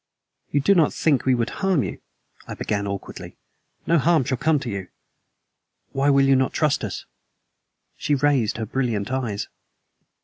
"You 0.49 0.61
do 0.61 0.73
not 0.73 0.95
think 0.95 1.25
we 1.27 1.35
would 1.35 1.51
harm 1.61 1.83
you?" 1.83 2.01
I 2.47 2.55
began 2.55 2.87
awkwardly. 2.87 3.37
"No 3.85 3.99
harm 3.99 4.23
shall 4.23 4.39
come 4.39 4.57
to 4.61 4.69
you. 4.71 4.87
Why 5.91 6.09
will 6.09 6.25
you 6.25 6.35
not 6.35 6.53
trust 6.53 6.83
us?" 6.83 7.05
She 7.97 8.15
raised 8.15 8.57
her 8.57 8.65
brilliant 8.65 9.11
eyes. 9.11 9.47